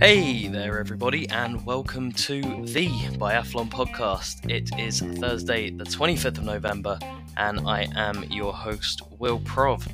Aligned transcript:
Hey 0.00 0.48
there, 0.48 0.80
everybody, 0.80 1.28
and 1.28 1.64
welcome 1.64 2.10
to 2.10 2.40
the 2.40 2.88
Biathlon 3.18 3.70
Podcast. 3.70 4.50
It 4.50 4.76
is 4.76 4.98
Thursday, 5.20 5.70
the 5.70 5.84
25th 5.84 6.38
of 6.38 6.44
November, 6.44 6.98
and 7.36 7.68
I 7.68 7.86
am 7.94 8.24
your 8.24 8.52
host, 8.52 9.02
Will 9.20 9.38
Prov. 9.44 9.86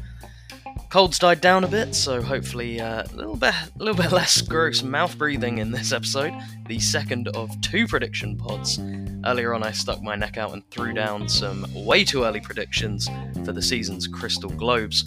Cold's 0.91 1.19
died 1.19 1.43
down 1.43 1.65
a 1.65 1.69
bit, 1.69 1.95
so 1.95 2.23
hopefully 2.23 2.81
uh, 2.81 3.03
a 3.03 3.15
little 3.15 3.37
bit, 3.37 3.53
a 3.53 3.79
little 3.79 4.03
bit 4.03 4.11
less 4.11 4.41
gross 4.41 4.83
mouth 4.83 5.19
breathing 5.19 5.59
in 5.59 5.71
this 5.71 5.93
episode. 5.93 6.33
The 6.67 6.81
second 6.81 7.29
of 7.29 7.51
two 7.61 7.87
prediction 7.87 8.39
pods. 8.39 8.81
Earlier 9.27 9.53
on, 9.53 9.63
I 9.63 9.73
stuck 9.73 10.03
my 10.03 10.17
neck 10.17 10.39
out 10.39 10.55
and 10.55 10.69
threw 10.71 10.95
down 10.95 11.29
some 11.29 11.67
way 11.75 12.05
too 12.05 12.25
early 12.25 12.41
predictions 12.41 13.07
for 13.45 13.53
the 13.53 13.61
season's 13.61 14.07
Crystal 14.07 14.49
Globes. 14.49 15.05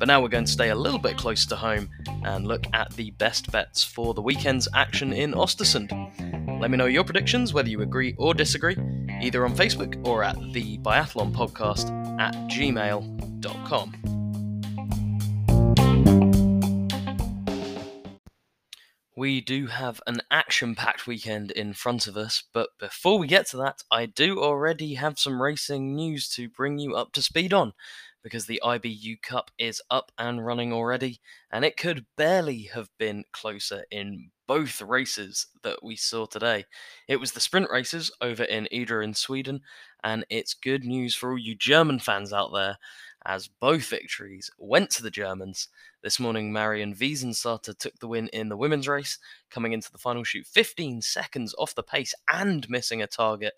But 0.00 0.08
now 0.08 0.20
we're 0.20 0.28
going 0.28 0.46
to 0.46 0.50
stay 0.50 0.70
a 0.70 0.74
little 0.74 0.98
bit 0.98 1.16
close 1.16 1.46
to 1.46 1.54
home 1.54 1.88
and 2.24 2.48
look 2.48 2.64
at 2.72 2.92
the 2.94 3.12
best 3.12 3.52
bets 3.52 3.84
for 3.84 4.14
the 4.14 4.22
weekend's 4.22 4.66
action 4.74 5.12
in 5.12 5.32
Ostersund. 5.32 5.90
Let 6.60 6.72
me 6.72 6.76
know 6.76 6.86
your 6.86 7.04
predictions, 7.04 7.54
whether 7.54 7.68
you 7.68 7.82
agree 7.82 8.16
or 8.18 8.34
disagree, 8.34 8.76
either 9.20 9.44
on 9.44 9.54
Facebook 9.54 10.04
or 10.04 10.24
at 10.24 10.36
the 10.52 10.78
Biathlon 10.78 11.32
Podcast 11.32 11.90
at 12.18 12.34
gmail.com. 12.50 14.19
We 19.20 19.42
do 19.42 19.66
have 19.66 20.00
an 20.06 20.22
action 20.30 20.74
packed 20.74 21.06
weekend 21.06 21.50
in 21.50 21.74
front 21.74 22.06
of 22.06 22.16
us, 22.16 22.42
but 22.54 22.70
before 22.78 23.18
we 23.18 23.26
get 23.26 23.46
to 23.48 23.58
that, 23.58 23.82
I 23.90 24.06
do 24.06 24.42
already 24.42 24.94
have 24.94 25.18
some 25.18 25.42
racing 25.42 25.94
news 25.94 26.30
to 26.36 26.48
bring 26.48 26.78
you 26.78 26.96
up 26.96 27.12
to 27.12 27.20
speed 27.20 27.52
on 27.52 27.74
because 28.22 28.46
the 28.46 28.62
IBU 28.64 29.20
Cup 29.20 29.50
is 29.58 29.82
up 29.90 30.10
and 30.16 30.46
running 30.46 30.72
already, 30.72 31.20
and 31.52 31.66
it 31.66 31.76
could 31.76 32.06
barely 32.16 32.70
have 32.72 32.88
been 32.96 33.24
closer 33.30 33.84
in 33.90 34.30
both 34.48 34.80
races 34.80 35.48
that 35.64 35.82
we 35.82 35.96
saw 35.96 36.24
today. 36.24 36.64
It 37.06 37.20
was 37.20 37.32
the 37.32 37.40
sprint 37.40 37.70
races 37.70 38.10
over 38.22 38.44
in 38.44 38.68
Idre 38.72 39.04
in 39.04 39.12
Sweden, 39.12 39.60
and 40.02 40.24
it's 40.30 40.54
good 40.54 40.84
news 40.84 41.14
for 41.14 41.32
all 41.32 41.38
you 41.38 41.54
German 41.54 41.98
fans 41.98 42.32
out 42.32 42.54
there, 42.54 42.78
as 43.26 43.48
both 43.48 43.84
victories 43.90 44.50
went 44.56 44.88
to 44.92 45.02
the 45.02 45.10
Germans. 45.10 45.68
This 46.02 46.18
morning, 46.18 46.52
Marion 46.52 46.94
Wiesensarter 46.94 47.76
took 47.76 47.98
the 47.98 48.08
win 48.08 48.28
in 48.28 48.48
the 48.48 48.56
women's 48.56 48.88
race, 48.88 49.18
coming 49.50 49.72
into 49.72 49.92
the 49.92 49.98
final 49.98 50.24
shoot 50.24 50.46
15 50.46 51.02
seconds 51.02 51.54
off 51.58 51.74
the 51.74 51.82
pace 51.82 52.14
and 52.32 52.68
missing 52.70 53.02
a 53.02 53.06
target 53.06 53.54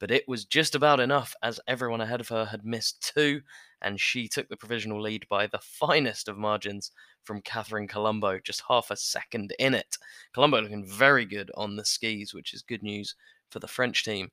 but 0.00 0.10
it 0.10 0.26
was 0.26 0.46
just 0.46 0.74
about 0.74 0.98
enough 0.98 1.36
as 1.42 1.60
everyone 1.68 2.00
ahead 2.00 2.20
of 2.20 2.28
her 2.28 2.46
had 2.46 2.64
missed 2.64 3.12
two, 3.14 3.42
and 3.82 4.00
she 4.00 4.26
took 4.26 4.48
the 4.48 4.56
provisional 4.56 5.00
lead 5.00 5.28
by 5.28 5.46
the 5.46 5.58
finest 5.58 6.26
of 6.26 6.38
margins 6.38 6.90
from 7.22 7.42
Catherine 7.42 7.86
Colombo, 7.86 8.40
just 8.40 8.62
half 8.66 8.90
a 8.90 8.96
second 8.96 9.54
in 9.58 9.74
it. 9.74 9.98
Colombo 10.32 10.60
looking 10.60 10.86
very 10.86 11.26
good 11.26 11.50
on 11.54 11.76
the 11.76 11.84
skis, 11.84 12.32
which 12.34 12.54
is 12.54 12.62
good 12.62 12.82
news 12.82 13.14
for 13.50 13.58
the 13.58 13.68
French 13.68 14.02
team. 14.02 14.30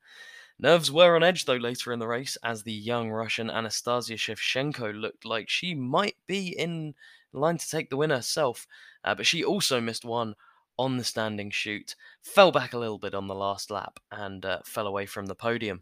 Nerves 0.57 0.91
were 0.91 1.15
on 1.15 1.23
edge 1.23 1.45
though 1.45 1.55
later 1.55 1.91
in 1.91 1.99
the 1.99 2.07
race 2.07 2.35
as 2.43 2.63
the 2.63 2.73
young 2.73 3.11
Russian 3.11 3.49
Anastasia 3.51 4.15
Shevchenko 4.15 4.99
looked 4.99 5.23
like 5.25 5.49
she 5.49 5.75
might 5.75 6.15
be 6.25 6.57
in 6.57 6.95
line 7.37 7.57
to 7.57 7.69
take 7.69 7.89
the 7.89 7.97
win 7.97 8.09
herself, 8.09 8.67
uh, 9.03 9.15
but 9.15 9.27
she 9.27 9.43
also 9.43 9.79
missed 9.79 10.05
one 10.05 10.35
on 10.77 10.97
the 10.97 11.03
standing 11.03 11.49
shoot, 11.49 11.95
fell 12.21 12.51
back 12.51 12.73
a 12.73 12.77
little 12.77 12.99
bit 12.99 13.15
on 13.15 13.27
the 13.27 13.35
last 13.35 13.71
lap, 13.71 13.99
and 14.11 14.45
uh, 14.45 14.59
fell 14.63 14.87
away 14.87 15.05
from 15.05 15.25
the 15.25 15.35
podium. 15.35 15.81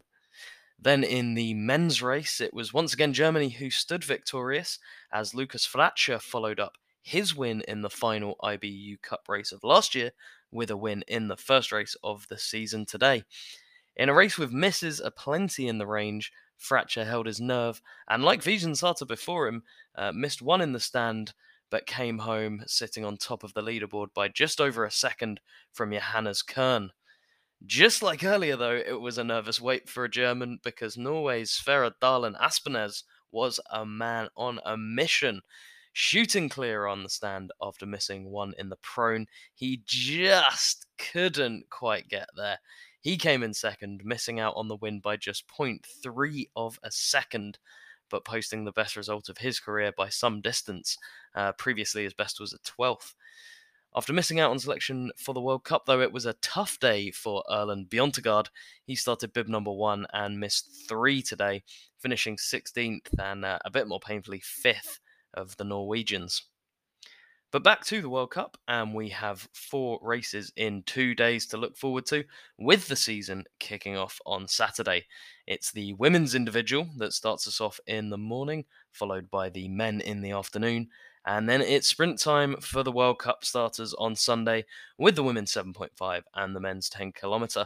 Then 0.78 1.04
in 1.04 1.34
the 1.34 1.54
men's 1.54 2.02
race, 2.02 2.40
it 2.40 2.52
was 2.52 2.74
once 2.74 2.92
again 2.92 3.12
Germany 3.12 3.48
who 3.48 3.70
stood 3.70 4.04
victorious 4.04 4.78
as 5.12 5.34
Lucas 5.34 5.66
Fratzscher 5.66 6.20
followed 6.20 6.60
up 6.60 6.76
his 7.02 7.34
win 7.34 7.62
in 7.68 7.82
the 7.82 7.90
final 7.90 8.36
IBU 8.42 9.00
Cup 9.00 9.28
race 9.28 9.52
of 9.52 9.64
last 9.64 9.94
year 9.94 10.10
with 10.50 10.70
a 10.70 10.76
win 10.76 11.04
in 11.08 11.28
the 11.28 11.36
first 11.36 11.72
race 11.72 11.96
of 12.02 12.26
the 12.28 12.38
season 12.38 12.84
today. 12.84 13.24
In 13.96 14.08
a 14.08 14.14
race 14.14 14.36
with 14.36 14.52
misses 14.52 15.00
aplenty 15.00 15.68
in 15.68 15.78
the 15.78 15.86
range, 15.86 16.32
Fratzscher 16.58 17.06
held 17.06 17.26
his 17.26 17.40
nerve 17.40 17.80
and, 18.08 18.22
like 18.22 18.42
Wiesensarter 18.42 19.06
before 19.06 19.46
him, 19.46 19.62
uh, 19.94 20.12
missed 20.12 20.42
one 20.42 20.60
in 20.60 20.72
the 20.72 20.80
stand 20.80 21.32
but 21.70 21.86
came 21.86 22.18
home 22.18 22.62
sitting 22.66 23.04
on 23.04 23.16
top 23.16 23.42
of 23.42 23.52
the 23.54 23.62
leaderboard 23.62 24.08
by 24.14 24.28
just 24.28 24.60
over 24.60 24.84
a 24.84 24.90
second 24.90 25.40
from 25.72 25.92
Johannes 25.92 26.42
Kern. 26.42 26.90
Just 27.64 28.02
like 28.02 28.22
earlier, 28.22 28.56
though, 28.56 28.76
it 28.76 29.00
was 29.00 29.18
a 29.18 29.24
nervous 29.24 29.60
wait 29.60 29.88
for 29.88 30.04
a 30.04 30.10
German 30.10 30.58
because 30.62 30.96
Norway's 30.96 31.50
Sverre 31.50 31.90
Dahlen 32.02 32.38
Aspenes 32.40 33.04
was 33.32 33.58
a 33.70 33.84
man 33.86 34.28
on 34.36 34.60
a 34.64 34.76
mission. 34.76 35.40
Shooting 35.92 36.50
clear 36.50 36.86
on 36.86 37.02
the 37.02 37.08
stand 37.08 37.52
after 37.62 37.86
missing 37.86 38.30
one 38.30 38.52
in 38.58 38.68
the 38.68 38.76
prone, 38.76 39.26
he 39.54 39.82
just 39.86 40.86
couldn't 40.98 41.70
quite 41.70 42.08
get 42.08 42.28
there. 42.36 42.58
He 43.00 43.16
came 43.16 43.42
in 43.42 43.54
second, 43.54 44.02
missing 44.04 44.38
out 44.38 44.54
on 44.56 44.68
the 44.68 44.76
win 44.76 45.00
by 45.00 45.16
just 45.16 45.44
0.3 45.48 46.48
of 46.54 46.78
a 46.82 46.90
second 46.90 47.58
but 48.10 48.24
posting 48.24 48.64
the 48.64 48.72
best 48.72 48.96
result 48.96 49.28
of 49.28 49.38
his 49.38 49.60
career 49.60 49.92
by 49.96 50.08
some 50.08 50.40
distance. 50.40 50.96
Uh, 51.34 51.52
previously, 51.52 52.04
his 52.04 52.14
best 52.14 52.40
was 52.40 52.52
a 52.52 52.58
12th. 52.58 53.14
After 53.94 54.12
missing 54.12 54.38
out 54.38 54.50
on 54.50 54.58
selection 54.58 55.10
for 55.16 55.32
the 55.32 55.40
World 55.40 55.64
Cup, 55.64 55.86
though, 55.86 56.02
it 56.02 56.12
was 56.12 56.26
a 56.26 56.34
tough 56.34 56.78
day 56.78 57.10
for 57.10 57.42
Erlend 57.50 57.88
Bjøntegaard. 57.88 58.48
He 58.84 58.94
started 58.94 59.32
bib 59.32 59.48
number 59.48 59.72
one 59.72 60.06
and 60.12 60.38
missed 60.38 60.86
three 60.86 61.22
today, 61.22 61.62
finishing 61.98 62.36
16th 62.36 63.08
and 63.18 63.44
uh, 63.44 63.58
a 63.64 63.70
bit 63.70 63.88
more 63.88 64.00
painfully 64.00 64.40
fifth 64.40 65.00
of 65.32 65.56
the 65.56 65.64
Norwegians. 65.64 66.42
But 67.56 67.62
back 67.62 67.86
to 67.86 68.02
the 68.02 68.10
World 68.10 68.32
Cup, 68.32 68.58
and 68.68 68.92
we 68.92 69.08
have 69.08 69.48
four 69.54 69.98
races 70.02 70.52
in 70.56 70.82
two 70.82 71.14
days 71.14 71.46
to 71.46 71.56
look 71.56 71.74
forward 71.74 72.04
to, 72.08 72.22
with 72.58 72.86
the 72.86 72.96
season 72.96 73.44
kicking 73.58 73.96
off 73.96 74.20
on 74.26 74.46
Saturday. 74.46 75.06
It's 75.46 75.72
the 75.72 75.94
women's 75.94 76.34
individual 76.34 76.86
that 76.98 77.14
starts 77.14 77.48
us 77.48 77.62
off 77.62 77.80
in 77.86 78.10
the 78.10 78.18
morning, 78.18 78.66
followed 78.92 79.30
by 79.30 79.48
the 79.48 79.68
men 79.68 80.02
in 80.02 80.20
the 80.20 80.32
afternoon, 80.32 80.88
and 81.24 81.48
then 81.48 81.62
it's 81.62 81.88
sprint 81.88 82.20
time 82.20 82.56
for 82.60 82.82
the 82.82 82.92
World 82.92 83.20
Cup 83.20 83.42
starters 83.42 83.94
on 83.94 84.16
Sunday, 84.16 84.66
with 84.98 85.16
the 85.16 85.22
women's 85.22 85.54
7.5 85.54 86.24
and 86.34 86.54
the 86.54 86.60
men's 86.60 86.90
10 86.90 87.12
kilometre. 87.12 87.64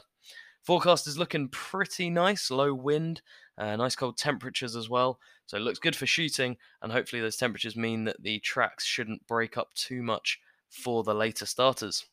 Forecast 0.62 1.08
is 1.08 1.18
looking 1.18 1.48
pretty 1.48 2.10
nice, 2.10 2.48
low 2.48 2.72
wind, 2.74 3.22
uh, 3.60 3.76
nice 3.76 3.94
cold 3.94 4.16
temperatures 4.16 4.74
as 4.74 4.88
well. 4.88 5.20
So 5.46 5.56
it 5.56 5.60
looks 5.60 5.78
good 5.78 5.94
for 5.94 6.06
shooting, 6.06 6.56
and 6.82 6.90
hopefully 6.90 7.20
those 7.20 7.36
temperatures 7.36 7.76
mean 7.76 8.04
that 8.04 8.22
the 8.22 8.38
tracks 8.40 8.84
shouldn't 8.84 9.26
break 9.26 9.58
up 9.58 9.72
too 9.74 10.02
much 10.02 10.40
for 10.70 11.04
the 11.04 11.14
later 11.14 11.44
starters. 11.44 12.06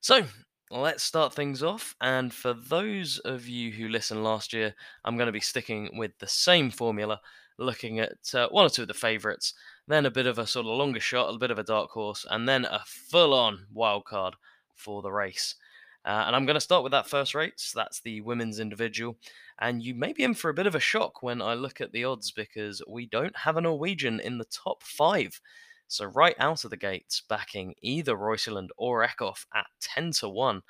So 0.00 0.24
let's 0.70 1.02
start 1.02 1.34
things 1.34 1.62
off. 1.62 1.96
And 2.00 2.32
for 2.32 2.54
those 2.54 3.18
of 3.20 3.48
you 3.48 3.72
who 3.72 3.88
listened 3.88 4.22
last 4.22 4.52
year, 4.52 4.74
I'm 5.04 5.16
going 5.16 5.26
to 5.26 5.32
be 5.32 5.40
sticking 5.40 5.96
with 5.96 6.12
the 6.18 6.28
same 6.28 6.70
formula, 6.70 7.20
looking 7.58 7.98
at 7.98 8.34
uh, 8.34 8.48
one 8.50 8.66
or 8.66 8.70
two 8.70 8.82
of 8.82 8.88
the 8.88 8.94
favourites, 8.94 9.54
then 9.88 10.06
a 10.06 10.10
bit 10.10 10.26
of 10.26 10.38
a 10.38 10.46
sort 10.46 10.66
of 10.66 10.72
longer 10.72 11.00
shot, 11.00 11.34
a 11.34 11.38
bit 11.38 11.50
of 11.50 11.58
a 11.58 11.64
dark 11.64 11.90
horse, 11.90 12.24
and 12.30 12.48
then 12.48 12.64
a 12.64 12.82
full 12.86 13.34
on 13.34 13.66
wild 13.72 14.04
card 14.04 14.34
for 14.74 15.02
the 15.02 15.12
race. 15.12 15.56
Uh, 16.04 16.24
and 16.26 16.34
I'm 16.34 16.46
going 16.46 16.54
to 16.54 16.60
start 16.60 16.82
with 16.82 16.92
that 16.92 17.08
first 17.08 17.34
race. 17.34 17.72
That's 17.74 18.00
the 18.00 18.20
women's 18.22 18.58
individual. 18.58 19.16
And 19.60 19.82
you 19.82 19.94
may 19.94 20.12
be 20.12 20.24
in 20.24 20.34
for 20.34 20.50
a 20.50 20.54
bit 20.54 20.66
of 20.66 20.74
a 20.74 20.80
shock 20.80 21.22
when 21.22 21.40
I 21.40 21.54
look 21.54 21.80
at 21.80 21.92
the 21.92 22.04
odds 22.04 22.30
because 22.32 22.82
we 22.88 23.06
don't 23.06 23.36
have 23.36 23.56
a 23.56 23.60
Norwegian 23.60 24.18
in 24.18 24.38
the 24.38 24.44
top 24.46 24.82
five. 24.82 25.40
So, 25.86 26.06
right 26.06 26.34
out 26.38 26.64
of 26.64 26.70
the 26.70 26.76
gates, 26.76 27.22
backing 27.28 27.74
either 27.82 28.16
Røiseland 28.16 28.68
or 28.78 29.06
Eckhoff 29.06 29.44
at 29.54 29.66
10 29.80 30.12
to 30.12 30.28
1. 30.28 30.62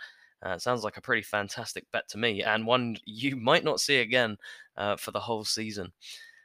Uh, 0.42 0.58
sounds 0.58 0.82
like 0.82 0.96
a 0.96 1.02
pretty 1.02 1.22
fantastic 1.22 1.84
bet 1.92 2.08
to 2.08 2.18
me, 2.18 2.42
and 2.42 2.66
one 2.66 2.96
you 3.04 3.36
might 3.36 3.62
not 3.62 3.80
see 3.80 3.98
again 3.98 4.36
uh, 4.76 4.96
for 4.96 5.12
the 5.12 5.20
whole 5.20 5.44
season. 5.44 5.92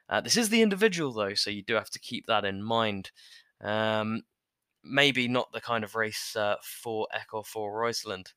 Uh, 0.07 0.21
this 0.21 0.37
is 0.37 0.49
the 0.49 0.61
individual, 0.61 1.11
though, 1.11 1.33
so 1.33 1.49
you 1.49 1.63
do 1.63 1.73
have 1.73 1.89
to 1.89 1.99
keep 1.99 2.27
that 2.27 2.45
in 2.45 2.61
mind. 2.61 3.09
Um, 3.61 4.21
maybe 4.83 5.27
not 5.27 5.51
the 5.51 5.61
kind 5.61 5.83
of 5.83 5.95
race 5.95 6.35
uh, 6.35 6.55
for 6.61 7.07
Eckhoff 7.13 7.55
or 7.55 7.73
Røiseland. 7.73 8.33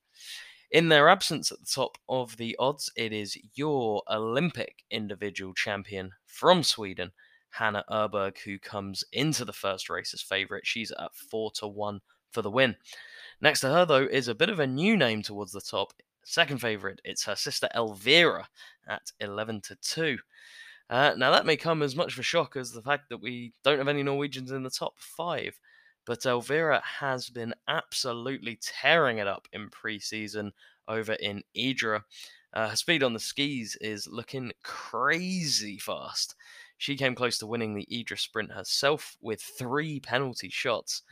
In 0.70 0.88
their 0.88 1.08
absence 1.08 1.50
at 1.50 1.58
the 1.58 1.66
top 1.66 1.98
of 2.08 2.36
the 2.36 2.54
odds, 2.58 2.92
it 2.96 3.12
is 3.12 3.36
your 3.54 4.02
Olympic 4.08 4.84
individual 4.90 5.52
champion 5.52 6.12
from 6.26 6.62
Sweden, 6.62 7.12
Hanna 7.50 7.84
Öberg, 7.90 8.38
who 8.38 8.58
comes 8.58 9.02
into 9.12 9.44
the 9.44 9.52
first 9.52 9.90
race 9.90 10.14
as 10.14 10.22
favourite. 10.22 10.66
She's 10.66 10.92
at 10.92 11.14
4 11.14 11.50
to 11.56 11.66
1 11.66 12.00
for 12.30 12.42
the 12.42 12.50
win. 12.50 12.76
Next 13.40 13.60
to 13.60 13.68
her, 13.70 13.84
though, 13.84 14.04
is 14.04 14.28
a 14.28 14.34
bit 14.34 14.48
of 14.48 14.60
a 14.60 14.66
new 14.66 14.96
name 14.96 15.22
towards 15.22 15.50
the 15.52 15.60
top. 15.60 15.92
Second 16.24 16.60
favourite, 16.60 17.00
it's 17.04 17.24
her 17.24 17.34
sister 17.34 17.68
Elvira 17.74 18.48
at 18.86 19.10
11 19.18 19.62
to 19.62 19.76
2. 19.76 20.18
Uh, 20.88 21.14
now, 21.16 21.30
that 21.30 21.46
may 21.46 21.56
come 21.56 21.82
as 21.82 21.96
much 21.96 22.12
of 22.12 22.18
a 22.18 22.22
shock 22.22 22.56
as 22.56 22.72
the 22.72 22.82
fact 22.82 23.08
that 23.08 23.20
we 23.20 23.52
don't 23.64 23.78
have 23.78 23.88
any 23.88 24.02
Norwegians 24.02 24.52
in 24.52 24.62
the 24.62 24.70
top 24.70 24.94
five. 24.98 25.58
But 26.06 26.24
Elvira 26.26 26.82
has 26.98 27.28
been 27.28 27.54
absolutely 27.68 28.58
tearing 28.60 29.18
it 29.18 29.26
up 29.26 29.48
in 29.52 29.68
pre-season 29.70 30.52
over 30.88 31.12
in 31.14 31.42
Idre. 31.56 32.02
Uh, 32.52 32.70
her 32.70 32.76
speed 32.76 33.02
on 33.02 33.12
the 33.12 33.20
skis 33.20 33.76
is 33.80 34.08
looking 34.08 34.52
crazy 34.62 35.78
fast. 35.78 36.34
she 36.78 36.96
came 36.96 37.14
close 37.14 37.38
to 37.38 37.46
winning 37.46 37.74
the 37.74 37.86
Idre 37.90 38.18
sprint 38.18 38.52
herself 38.52 39.16
with 39.20 39.40
three 39.40 40.00
penalty 40.00 40.48
shots, 40.48 41.02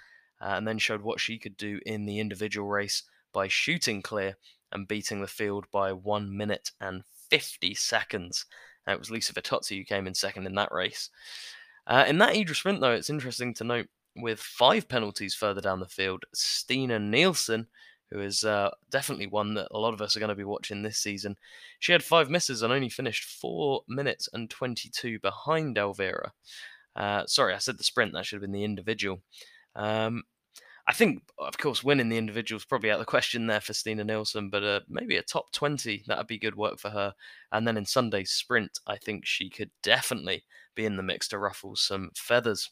uh, 0.40 0.54
and 0.56 0.66
then 0.66 0.78
showed 0.78 1.02
what 1.02 1.20
she 1.20 1.38
could 1.38 1.56
do 1.56 1.80
in 1.86 2.06
the 2.06 2.18
individual 2.18 2.66
race 2.66 3.02
by 3.32 3.46
shooting 3.46 4.02
clear 4.02 4.36
and 4.72 4.88
beating 4.88 5.20
the 5.20 5.26
field 5.26 5.66
by 5.70 5.92
one 5.92 6.36
minute 6.36 6.72
and 6.80 7.02
50 7.30 7.74
seconds. 7.74 8.46
Uh, 8.86 8.92
it 8.92 8.98
was 8.98 9.10
Lisa 9.10 9.32
Vitozzi 9.32 9.78
who 9.78 9.84
came 9.84 10.06
in 10.06 10.14
second 10.14 10.46
in 10.46 10.54
that 10.54 10.72
race. 10.72 11.10
Uh, 11.86 12.04
in 12.06 12.18
that 12.18 12.34
Idre 12.34 12.54
sprint, 12.54 12.80
though, 12.80 12.92
it's 12.92 13.10
interesting 13.10 13.54
to 13.54 13.64
note 13.64 13.88
with 14.22 14.40
five 14.40 14.88
penalties 14.88 15.34
further 15.34 15.60
down 15.60 15.80
the 15.80 15.86
field, 15.86 16.24
Stina 16.34 16.98
Nilsson, 16.98 17.66
who 18.10 18.20
is 18.20 18.44
uh, 18.44 18.70
definitely 18.90 19.26
one 19.26 19.54
that 19.54 19.68
a 19.70 19.78
lot 19.78 19.94
of 19.94 20.00
us 20.00 20.16
are 20.16 20.20
going 20.20 20.28
to 20.28 20.34
be 20.34 20.44
watching 20.44 20.82
this 20.82 20.98
season, 20.98 21.36
she 21.78 21.92
had 21.92 22.02
five 22.02 22.30
misses 22.30 22.62
and 22.62 22.72
only 22.72 22.88
finished 22.88 23.24
four 23.24 23.82
minutes 23.88 24.28
and 24.32 24.48
22 24.48 25.18
behind 25.20 25.76
Elvira. 25.76 26.32
Uh, 26.96 27.24
sorry, 27.26 27.54
I 27.54 27.58
said 27.58 27.78
the 27.78 27.84
sprint, 27.84 28.12
that 28.14 28.26
should 28.26 28.36
have 28.36 28.42
been 28.42 28.52
the 28.52 28.64
individual. 28.64 29.20
Um, 29.76 30.24
I 30.88 30.94
think, 30.94 31.22
of 31.38 31.58
course, 31.58 31.84
winning 31.84 32.08
the 32.08 32.16
individual 32.16 32.56
is 32.56 32.64
probably 32.64 32.90
out 32.90 32.94
of 32.94 33.00
the 33.00 33.04
question 33.10 33.46
there 33.46 33.60
for 33.60 33.74
Stina 33.74 34.04
Nilsson, 34.04 34.48
but 34.48 34.64
uh, 34.64 34.80
maybe 34.88 35.16
a 35.16 35.22
top 35.22 35.52
20, 35.52 36.04
that 36.06 36.16
would 36.16 36.26
be 36.26 36.38
good 36.38 36.56
work 36.56 36.78
for 36.78 36.88
her. 36.88 37.12
And 37.52 37.68
then 37.68 37.76
in 37.76 37.84
Sunday's 37.84 38.30
sprint, 38.30 38.78
I 38.86 38.96
think 38.96 39.26
she 39.26 39.50
could 39.50 39.70
definitely 39.82 40.44
be 40.74 40.86
in 40.86 40.96
the 40.96 41.02
mix 41.02 41.28
to 41.28 41.38
ruffle 41.38 41.76
some 41.76 42.10
feathers. 42.16 42.70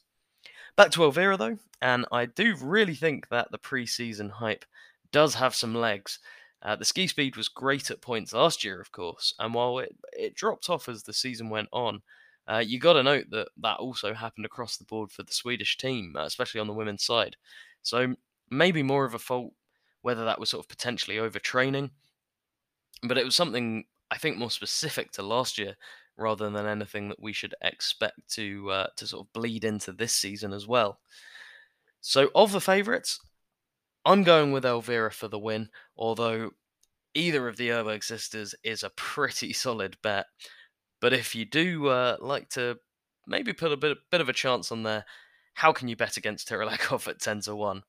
Back 0.77 0.91
to 0.91 1.05
Elvira, 1.05 1.39
though, 1.39 1.59
and 1.81 2.05
I 2.13 2.27
do 2.27 2.55
really 2.61 2.95
think 2.95 3.29
that 3.31 3.51
the 3.51 3.59
pre 3.59 3.87
season 3.87 4.29
hype 4.29 4.67
does 5.11 5.35
have 5.37 5.55
some 5.55 5.75
legs. 5.75 6.19
Uh, 6.63 6.77
the 6.77 6.85
ski 6.85 7.07
speed 7.07 7.37
was 7.37 7.49
great 7.49 7.91
at 7.91 8.03
points 8.03 8.35
last 8.35 8.63
year, 8.63 8.81
of 8.81 8.93
course, 8.93 9.35
and 9.39 9.55
while 9.55 9.79
it, 9.79 9.97
it 10.13 10.35
dropped 10.35 10.69
off 10.69 10.89
as 10.89 11.03
the 11.03 11.13
season 11.15 11.49
went 11.49 11.69
on, 11.73 12.03
uh, 12.47 12.59
you 12.59 12.79
got 12.79 12.95
to 12.95 13.03
note 13.03 13.31
that 13.31 13.49
that 13.57 13.79
also 13.79 14.13
happened 14.13 14.45
across 14.45 14.77
the 14.77 14.85
board 14.85 15.11
for 15.11 15.23
the 15.23 15.33
Swedish 15.33 15.79
team, 15.79 16.15
uh, 16.17 16.25
especially 16.25 16.61
on 16.61 16.67
the 16.67 16.75
women's 16.75 17.05
side. 17.05 17.37
So 17.83 18.15
maybe 18.51 18.83
more 18.83 19.05
of 19.05 19.15
a 19.15 19.19
fault 19.19 19.53
whether 20.03 20.25
that 20.25 20.39
was 20.39 20.51
sort 20.51 20.65
of 20.65 20.69
potentially 20.69 21.17
overtraining, 21.17 21.91
but 23.03 23.19
it 23.19 23.25
was 23.25 23.35
something 23.35 23.85
I 24.11 24.19
think 24.19 24.37
more 24.37 24.51
specific 24.51 25.11
to 25.13 25.23
last 25.23 25.59
year 25.59 25.77
rather 26.17 26.49
than 26.49 26.67
anything 26.67 27.09
that 27.09 27.21
we 27.21 27.33
should 27.33 27.55
expect 27.63 28.29
to 28.31 28.71
uh, 28.71 28.87
to 28.97 29.07
sort 29.07 29.27
of 29.27 29.33
bleed 29.33 29.65
into 29.65 29.93
this 29.93 30.13
season 30.13 30.53
as 30.53 30.67
well. 30.67 31.01
So 32.01 32.31
of 32.35 32.53
the 32.53 32.61
favourites, 32.61 33.21
I'm 34.05 34.23
going 34.23 34.53
with 34.53 34.65
Elvira 34.65 35.11
for 35.11 35.29
the 35.29 35.39
win, 35.39 35.69
although 35.97 36.51
either 37.15 37.49
of 37.49 37.57
the 37.57 37.71
Öberg 37.71 38.05
sisters 38.05 38.55
is 38.63 38.83
a 38.83 38.91
pretty 38.91 39.53
solid 39.53 39.97
bet. 40.03 40.27
But 41.01 41.13
if 41.13 41.35
you 41.35 41.45
do 41.45 41.89
uh, 41.89 42.17
like 42.21 42.49
to 42.51 42.79
maybe 43.27 43.53
put 43.53 43.73
a 43.73 43.77
bit, 43.77 43.99
bit 44.11 44.21
of 44.21 44.29
a 44.29 44.33
chance 44.33 44.71
on 44.71 44.83
there, 44.83 45.05
how 45.55 45.73
can 45.73 45.89
you 45.89 45.97
bet 45.97 46.17
against 46.17 46.49
Tiril 46.49 46.71
Eckhoff 46.71 47.09
at 47.09 47.21
10 47.21 47.41
to 47.43 47.57
1? 47.57 47.83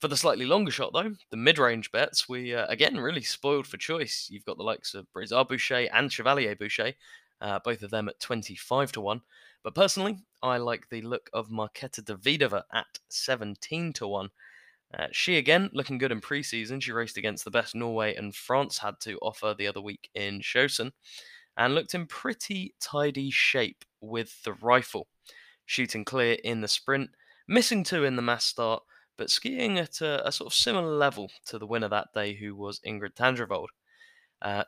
For 0.00 0.08
the 0.08 0.16
slightly 0.16 0.46
longer 0.46 0.70
shot, 0.70 0.92
though, 0.92 1.14
the 1.30 1.36
mid 1.36 1.58
range 1.58 1.92
bets, 1.92 2.28
we 2.28 2.54
uh, 2.54 2.66
again 2.66 2.98
really 2.98 3.22
spoiled 3.22 3.66
for 3.66 3.76
choice. 3.76 4.28
You've 4.30 4.44
got 4.44 4.56
the 4.56 4.64
likes 4.64 4.94
of 4.94 5.06
Braisaz-Bouchet 5.16 5.88
and 5.92 6.12
Chevalier-Bouchet, 6.12 6.96
uh, 7.42 7.58
both 7.64 7.82
of 7.82 7.90
them 7.90 8.08
at 8.08 8.20
25 8.20 8.92
to 8.92 9.00
1. 9.00 9.20
But 9.62 9.74
personally, 9.74 10.18
I 10.42 10.56
like 10.56 10.88
the 10.88 11.02
look 11.02 11.28
of 11.32 11.50
Marketa 11.50 12.02
Davidova 12.02 12.62
at 12.72 12.98
17 13.08 13.92
to 13.94 14.06
1. 14.06 14.30
Uh, 14.98 15.06
she 15.10 15.38
again 15.38 15.70
looking 15.72 15.98
good 15.98 16.12
in 16.12 16.20
pre-season. 16.20 16.80
She 16.80 16.92
raced 16.92 17.16
against 17.16 17.44
the 17.44 17.50
best 17.50 17.74
Norway 17.74 18.14
and 18.14 18.34
France 18.34 18.78
had 18.78 19.00
to 19.00 19.18
offer 19.18 19.54
the 19.56 19.66
other 19.66 19.80
week 19.80 20.10
in 20.14 20.40
Schosen, 20.40 20.92
and 21.56 21.74
looked 21.74 21.94
in 21.94 22.06
pretty 22.06 22.74
tidy 22.80 23.30
shape 23.30 23.84
with 24.00 24.42
the 24.44 24.52
rifle 24.54 25.08
shooting 25.64 26.04
clear 26.04 26.36
in 26.44 26.60
the 26.60 26.68
sprint, 26.68 27.10
missing 27.48 27.84
two 27.84 28.04
in 28.04 28.16
the 28.16 28.22
mass 28.22 28.44
start, 28.44 28.82
but 29.16 29.30
skiing 29.30 29.78
at 29.78 30.00
a, 30.00 30.26
a 30.26 30.32
sort 30.32 30.52
of 30.52 30.54
similar 30.54 30.94
level 30.96 31.30
to 31.46 31.58
the 31.58 31.66
winner 31.66 31.88
that 31.88 32.12
day, 32.12 32.34
who 32.34 32.54
was 32.54 32.80
Ingrid 32.80 33.14
Tandrevold. 33.14 33.68
Uh, 34.40 34.64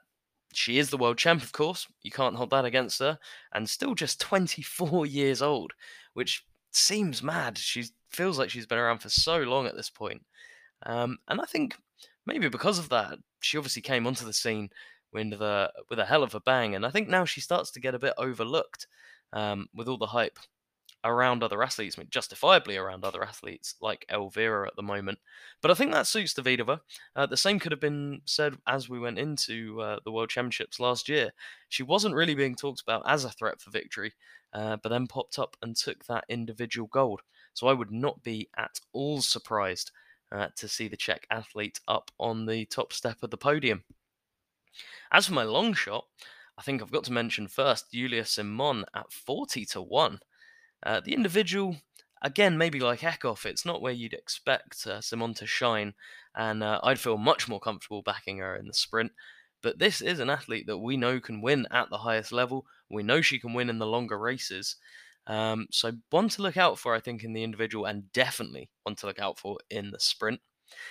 she 0.56 0.78
is 0.78 0.90
the 0.90 0.96
world 0.96 1.18
champ, 1.18 1.42
of 1.42 1.52
course. 1.52 1.86
You 2.02 2.10
can't 2.10 2.36
hold 2.36 2.50
that 2.50 2.64
against 2.64 2.98
her, 3.00 3.18
and 3.52 3.68
still 3.68 3.94
just 3.94 4.20
24 4.20 5.06
years 5.06 5.42
old, 5.42 5.72
which 6.12 6.44
seems 6.70 7.22
mad. 7.22 7.58
She 7.58 7.84
feels 8.10 8.38
like 8.38 8.50
she's 8.50 8.66
been 8.66 8.78
around 8.78 8.98
for 8.98 9.08
so 9.08 9.38
long 9.38 9.66
at 9.66 9.76
this 9.76 9.90
point. 9.90 10.22
Um, 10.84 11.18
and 11.28 11.40
I 11.40 11.44
think 11.44 11.76
maybe 12.26 12.48
because 12.48 12.78
of 12.78 12.88
that, 12.90 13.18
she 13.40 13.58
obviously 13.58 13.82
came 13.82 14.06
onto 14.06 14.24
the 14.24 14.32
scene 14.32 14.70
with 15.12 15.40
a 15.40 15.70
with 15.88 15.98
a 15.98 16.04
hell 16.04 16.22
of 16.22 16.34
a 16.34 16.40
bang, 16.40 16.74
and 16.74 16.84
I 16.84 16.90
think 16.90 17.08
now 17.08 17.24
she 17.24 17.40
starts 17.40 17.70
to 17.72 17.80
get 17.80 17.94
a 17.94 18.00
bit 18.00 18.14
overlooked 18.18 18.86
um, 19.32 19.68
with 19.74 19.88
all 19.88 19.98
the 19.98 20.06
hype 20.06 20.38
around 21.04 21.42
other 21.42 21.62
athletes, 21.62 21.96
I 21.96 22.02
mean, 22.02 22.08
justifiably 22.10 22.76
around 22.76 23.04
other 23.04 23.22
athletes 23.22 23.74
like 23.80 24.06
Elvira 24.10 24.66
at 24.66 24.76
the 24.76 24.82
moment. 24.82 25.18
But 25.60 25.70
I 25.70 25.74
think 25.74 25.92
that 25.92 26.06
suits 26.06 26.34
Davidova. 26.34 26.80
Uh, 27.14 27.26
the 27.26 27.36
same 27.36 27.58
could 27.58 27.72
have 27.72 27.80
been 27.80 28.22
said 28.24 28.56
as 28.66 28.88
we 28.88 28.98
went 28.98 29.18
into 29.18 29.80
uh, 29.80 29.98
the 30.04 30.10
World 30.10 30.30
Championships 30.30 30.80
last 30.80 31.08
year. 31.08 31.32
She 31.68 31.82
wasn't 31.82 32.14
really 32.14 32.34
being 32.34 32.56
talked 32.56 32.80
about 32.80 33.02
as 33.06 33.24
a 33.24 33.30
threat 33.30 33.60
for 33.60 33.70
victory, 33.70 34.14
uh, 34.54 34.78
but 34.82 34.88
then 34.88 35.06
popped 35.06 35.38
up 35.38 35.56
and 35.62 35.76
took 35.76 36.04
that 36.06 36.24
individual 36.28 36.88
gold. 36.88 37.20
So 37.52 37.68
I 37.68 37.74
would 37.74 37.92
not 37.92 38.22
be 38.22 38.48
at 38.56 38.80
all 38.92 39.20
surprised 39.20 39.92
uh, 40.32 40.48
to 40.56 40.68
see 40.68 40.88
the 40.88 40.96
Czech 40.96 41.26
athlete 41.30 41.80
up 41.86 42.10
on 42.18 42.46
the 42.46 42.64
top 42.66 42.92
step 42.92 43.18
of 43.22 43.30
the 43.30 43.36
podium. 43.36 43.84
As 45.12 45.26
for 45.26 45.34
my 45.34 45.44
long 45.44 45.74
shot, 45.74 46.06
I 46.58 46.62
think 46.62 46.82
I've 46.82 46.90
got 46.90 47.04
to 47.04 47.12
mention 47.12 47.48
first 47.48 47.92
Julia 47.92 48.24
Simon 48.24 48.84
at 48.94 49.12
40 49.12 49.64
to 49.66 49.82
1. 49.82 50.20
Uh, 50.84 51.00
the 51.00 51.14
individual, 51.14 51.76
again, 52.22 52.58
maybe 52.58 52.78
like 52.78 53.00
Eckhoff, 53.00 53.46
it's 53.46 53.64
not 53.64 53.80
where 53.80 53.92
you'd 53.92 54.12
expect 54.12 54.86
uh, 54.86 55.00
Simon 55.00 55.32
to 55.34 55.46
shine, 55.46 55.94
and 56.36 56.62
uh, 56.62 56.78
I'd 56.82 57.00
feel 57.00 57.16
much 57.16 57.48
more 57.48 57.60
comfortable 57.60 58.02
backing 58.02 58.38
her 58.38 58.54
in 58.54 58.66
the 58.66 58.74
sprint. 58.74 59.12
But 59.62 59.78
this 59.78 60.02
is 60.02 60.18
an 60.18 60.28
athlete 60.28 60.66
that 60.66 60.76
we 60.76 60.98
know 60.98 61.20
can 61.20 61.40
win 61.40 61.66
at 61.70 61.88
the 61.88 61.98
highest 61.98 62.32
level. 62.32 62.66
We 62.90 63.02
know 63.02 63.22
she 63.22 63.38
can 63.38 63.54
win 63.54 63.70
in 63.70 63.78
the 63.78 63.86
longer 63.86 64.18
races. 64.18 64.76
Um, 65.26 65.68
so 65.70 65.92
one 66.10 66.28
to 66.30 66.42
look 66.42 66.58
out 66.58 66.78
for, 66.78 66.94
I 66.94 67.00
think, 67.00 67.24
in 67.24 67.32
the 67.32 67.42
individual, 67.42 67.86
and 67.86 68.12
definitely 68.12 68.68
one 68.82 68.94
to 68.96 69.06
look 69.06 69.18
out 69.18 69.38
for 69.38 69.56
in 69.70 69.90
the 69.90 70.00
sprint. 70.00 70.40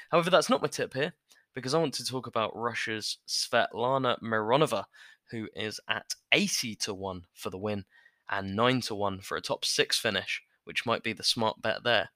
However, 0.09 0.31
that's 0.31 0.49
not 0.49 0.63
my 0.63 0.69
tip 0.69 0.95
here, 0.95 1.13
because 1.53 1.75
I 1.75 1.77
want 1.77 1.93
to 1.95 2.05
talk 2.05 2.25
about 2.25 2.55
Russia's 2.55 3.19
Svetlana 3.27 4.19
Mironova, 4.21 4.85
who 5.29 5.49
is 5.55 5.79
at 5.87 6.15
80 6.31 6.75
to 6.77 6.95
1 6.95 7.21
for 7.35 7.51
the 7.51 7.59
win 7.59 7.85
and 8.29 8.55
9 8.55 8.81
to 8.81 8.95
1 8.95 9.21
for 9.21 9.37
a 9.37 9.41
top 9.41 9.65
6 9.65 9.99
finish, 9.99 10.41
which 10.63 10.85
might 10.85 11.03
be 11.03 11.13
the 11.13 11.23
smart 11.23 11.61
bet 11.61 11.83
there. 11.83 12.09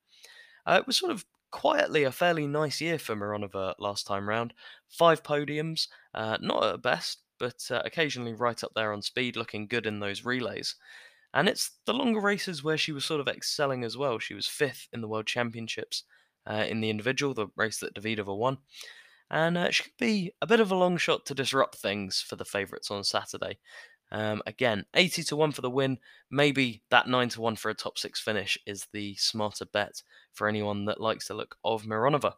Uh, 0.66 0.78
it 0.80 0.88
was 0.88 0.98
sort 0.98 1.12
of 1.12 1.26
quietly 1.52 2.04
a 2.04 2.12
fairly 2.12 2.46
nice 2.46 2.82
year 2.82 3.00
for 3.00 3.16
Mironova 3.16 3.74
last 3.80 4.06
time 4.06 4.28
round. 4.28 4.54
Five 4.90 5.24
podiums, 5.24 5.88
uh, 6.14 6.38
not 6.42 6.64
at 6.64 6.82
best, 6.82 7.20
but 7.40 7.64
uh, 7.72 7.82
occasionally 7.86 8.34
right 8.34 8.64
up 8.64 8.72
there 8.76 8.94
on 8.94 9.02
speed, 9.02 9.36
looking 9.36 9.68
good 9.68 9.86
in 9.86 10.00
those 10.00 10.26
relays. 10.26 10.76
And 11.34 11.48
it's 11.48 11.72
the 11.86 11.94
longer 11.94 12.20
races 12.20 12.64
where 12.64 12.78
she 12.78 12.92
was 12.92 13.06
sort 13.06 13.22
of 13.22 13.28
excelling 13.28 13.84
as 13.84 13.98
well. 13.98 14.20
She 14.20 14.34
was 14.34 14.48
fifth 14.48 14.88
in 14.92 15.02
the 15.02 15.08
World 15.08 15.28
Championships 15.28 16.04
uh, 16.50 16.66
in 16.68 16.82
the 16.82 16.90
individual, 16.90 17.34
the 17.34 17.48
race 17.56 17.80
that 17.80 17.94
Davidova 17.94 18.36
won. 18.36 18.58
And 19.30 19.58
uh, 19.58 19.72
she 19.72 19.84
could 19.84 19.98
be 20.00 20.32
a 20.42 20.48
bit 20.48 20.62
of 20.62 20.72
a 20.72 20.76
long 20.76 20.98
shot 20.98 21.26
to 21.26 21.36
disrupt 21.36 21.76
things 21.76 22.22
for 22.22 22.38
the 22.38 22.46
favourites 22.46 22.90
on 22.90 23.04
Saturday. 23.04 23.60
Um, 24.12 24.42
again, 24.46 24.86
80 24.94 25.24
to 25.24 25.36
1 25.36 25.52
for 25.52 25.62
the 25.62 25.70
win. 25.70 26.00
Maybe 26.32 26.82
that 26.90 27.08
9 27.08 27.30
to 27.30 27.42
1 27.42 27.56
for 27.58 27.70
a 27.70 27.74
top 27.74 27.98
6 27.98 28.20
finish 28.20 28.58
is 28.66 28.88
the 28.92 29.16
smarter 29.16 29.66
bet 29.66 30.02
for 30.34 30.48
anyone 30.48 30.86
that 30.86 31.02
likes 31.02 31.28
the 31.28 31.34
look 31.34 31.58
of 31.64 31.84
Mironova. 31.84 32.34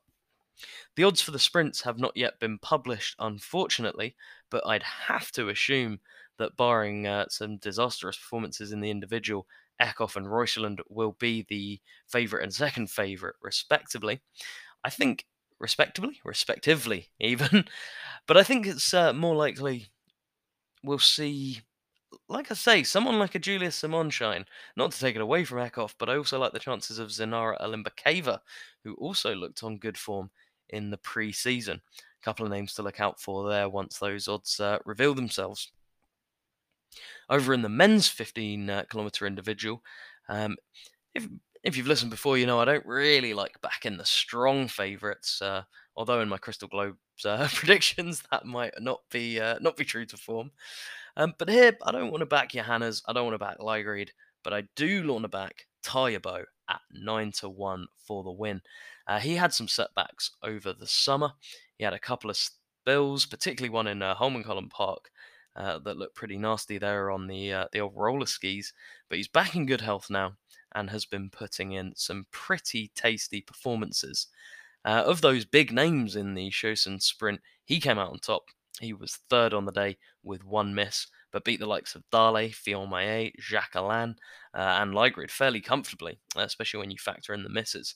The 0.96 1.04
odds 1.04 1.22
for 1.22 1.32
the 1.32 1.40
sprints 1.40 1.82
have 1.82 2.00
not 2.00 2.18
yet 2.18 2.40
been 2.40 2.58
published, 2.58 3.16
unfortunately, 3.20 4.16
but 4.50 4.66
I'd 4.66 4.84
have 4.84 5.32
to 5.34 5.50
assume 5.50 6.00
that, 6.38 6.58
barring 6.58 7.06
uh, 7.06 7.26
some 7.30 7.58
disastrous 7.58 8.18
performances 8.18 8.72
in 8.72 8.80
the 8.80 8.90
individual, 8.90 9.46
Eckhoff 9.82 10.16
and 10.16 10.26
Røiseland 10.26 10.80
will 10.90 11.14
be 11.14 11.46
the 11.48 11.80
favourite 12.08 12.44
and 12.44 12.54
second 12.54 12.90
favourite, 12.90 13.36
respectively. 13.42 14.22
I 14.84 14.90
think, 14.90 15.26
respectively, 15.60 16.20
respectively, 16.26 17.10
even, 17.20 17.66
but 18.28 18.38
I 18.38 18.44
think 18.44 18.68
it's 18.68 18.94
uh, 18.94 19.14
more 19.14 19.36
likely 19.36 19.90
we'll 20.84 21.00
see, 21.00 21.62
like 22.28 22.52
I 22.52 22.56
say, 22.56 22.84
someone 22.84 23.20
like 23.20 23.36
a 23.36 23.40
Julia 23.40 23.72
Simon 23.72 24.10
shine. 24.10 24.46
Not 24.76 24.92
to 24.92 25.00
take 25.00 25.16
it 25.16 25.22
away 25.22 25.46
from 25.46 25.60
Eckhoff, 25.60 25.96
but 25.98 26.10
I 26.10 26.18
also 26.18 26.40
like 26.40 26.54
the 26.54 26.60
chances 26.60 27.00
of 27.00 27.10
Dzinara 27.10 27.60
Alimbekava, 27.62 28.40
who 28.84 28.94
also 28.96 29.36
looked 29.36 29.64
on 29.64 29.78
good 29.78 29.98
form 29.98 30.30
in 30.70 30.90
the 30.90 30.98
pre-season. 30.98 31.82
A 32.22 32.24
couple 32.24 32.46
of 32.46 32.52
names 32.52 32.74
to 32.74 32.84
look 32.84 33.00
out 33.00 33.20
for 33.20 33.50
there 33.50 33.70
once 33.70 33.98
those 33.98 34.28
odds 34.28 34.60
uh, 34.60 34.80
reveal 34.86 35.14
themselves. 35.14 35.72
Over 37.30 37.54
in 37.54 37.62
the 37.62 37.70
men's 37.70 38.08
15 38.08 38.70
uh, 38.70 38.84
kilometer 38.90 39.28
individual, 39.28 39.84
um, 40.28 40.58
if 41.14 41.28
if 41.64 41.76
you've 41.76 41.88
listened 41.88 42.12
before, 42.12 42.38
you 42.38 42.46
know 42.46 42.60
I 42.60 42.66
don't 42.66 42.86
really 42.86 43.34
like 43.34 43.62
backing 43.62 43.98
the 43.98 44.06
strong 44.06 44.68
favourites. 44.68 45.42
Uh, 45.42 45.64
although 45.96 46.22
in 46.22 46.30
my 46.30 46.38
Crystal 46.38 46.68
Globes 46.68 46.98
uh, 47.26 47.48
predictions 47.54 48.24
that 48.32 48.46
might 48.46 48.74
not 48.80 49.02
be 49.12 49.40
uh, 49.40 49.58
not 49.60 49.78
be 49.78 49.86
true 49.86 50.06
to 50.06 50.18
form. 50.18 50.52
Um, 51.18 51.34
but 51.38 51.50
here, 51.50 51.78
I 51.84 51.92
don't 51.92 52.12
want 52.12 52.22
to 52.22 52.26
back 52.26 52.52
Johannes, 52.52 53.02
I 53.08 53.14
don't 53.14 53.26
want 53.26 53.34
to 53.34 53.40
back 53.40 53.60
Lægreid, 53.60 54.10
but 54.44 54.54
I 54.54 54.64
do 54.76 55.06
want 55.12 55.24
to 55.24 55.30
back 55.30 55.66
Tarjei 55.84 56.20
Bø 56.20 56.46
at 56.70 56.82
9 56.92 57.32
to 57.40 57.50
1 57.50 57.88
for 57.98 58.24
the 58.24 58.32
win. 58.32 58.62
Uh, 59.08 59.20
he 59.20 59.36
had 59.36 59.54
some 59.54 59.68
setbacks 59.68 60.32
over 60.44 60.72
the 60.72 60.88
summer. 60.88 61.34
He 61.78 61.84
had 61.84 61.94
a 61.94 62.00
couple 62.00 62.30
of 62.30 62.38
spills, 62.38 63.26
particularly 63.26 63.74
one 63.74 63.88
in 63.88 64.02
uh, 64.02 64.16
Holmenkollen 64.16 64.70
Park, 64.70 65.10
uh, 65.56 65.80
that 65.80 65.98
looked 65.98 66.16
pretty 66.16 66.38
nasty 66.38 66.78
there 66.78 67.10
on 67.10 67.28
the 67.28 67.52
uh, 67.52 67.66
the 67.72 67.80
old 67.80 67.94
roller 67.96 68.26
skis. 68.26 68.72
But 69.10 69.18
he's 69.18 69.28
back 69.28 69.56
in 69.56 69.66
good 69.66 69.82
health 69.82 70.10
now 70.10 70.34
and 70.76 70.90
has 70.92 71.06
been 71.06 71.30
putting 71.30 71.72
in 71.72 71.94
some 71.96 72.28
pretty 72.32 72.92
tasty 72.96 73.42
performances. 73.42 74.28
Uh, 74.86 75.04
of 75.06 75.22
those 75.22 75.46
big 75.46 75.72
names 75.72 76.16
in 76.16 76.34
the 76.34 76.50
Schussen 76.50 77.02
sprint, 77.02 77.42
he 77.66 77.80
came 77.80 78.00
out 78.00 78.12
on 78.12 78.20
top. 78.20 78.44
He 78.80 78.94
was 78.94 79.20
third 79.30 79.54
on 79.54 79.66
the 79.66 79.72
day 79.72 79.98
with 80.24 80.44
one 80.46 80.74
miss, 80.74 81.08
but 81.32 81.44
beat 81.44 81.60
the 81.60 81.66
likes 81.66 81.96
of 81.96 82.04
Dale, 82.12 82.50
Fillon-Maillet, 82.50 83.34
Jacquelin, 83.40 84.16
uh, 84.54 84.78
and 84.82 84.94
Lægreid 84.94 85.30
fairly 85.30 85.62
comfortably, 85.62 86.20
especially 86.36 86.80
when 86.80 86.92
you 86.92 86.98
factor 86.98 87.34
in 87.34 87.44
the 87.44 87.50
misses. 87.50 87.96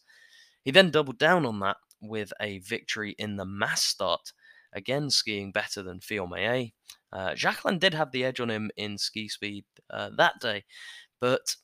He 0.64 0.72
then 0.72 0.92
doubled 0.92 1.18
down 1.18 1.46
on 1.46 1.60
that 1.62 1.78
with 2.02 2.34
a 2.42 2.60
victory 2.60 3.16
in 3.18 3.38
the 3.38 3.46
mass 3.46 3.84
start, 3.84 4.34
again 4.74 5.10
skiing 5.10 5.52
better 5.52 5.82
than 5.84 6.02
Fillon-Maillet. 6.02 6.74
Uh, 7.12 7.30
Jacquelin 7.30 7.80
did 7.80 7.94
have 7.94 8.12
the 8.12 8.26
edge 8.26 8.40
on 8.40 8.50
him 8.50 8.72
in 8.76 8.98
ski 8.98 9.30
speed 9.30 9.66
uh, 9.90 10.10
that 10.18 10.40
day, 10.42 10.66
but 11.22 11.56